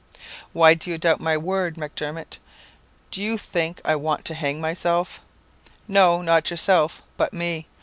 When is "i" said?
3.85-3.95